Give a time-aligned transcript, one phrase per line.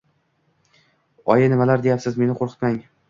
[1.33, 2.81] Oyi, nimalar deyapsiz, meni qo`rqitmang